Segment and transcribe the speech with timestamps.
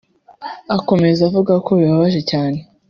[0.75, 2.59] Akomeza avuga ko bibabaje cyane